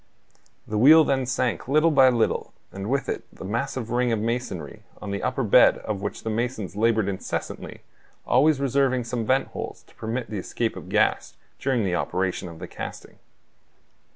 [0.65, 4.81] The wheel then sank little by little, and with it the massive ring of masonry,
[4.99, 7.81] on the upper bed of which the masons labored incessantly,
[8.25, 12.57] always reserving some vent holes to permit the escape of gas during the operation of
[12.57, 13.19] the casting.